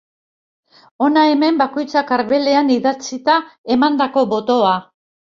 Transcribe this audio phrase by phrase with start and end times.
[1.07, 3.37] Hona hemen bakoitzak arbelean idatzita
[3.77, 4.73] emandako botoa.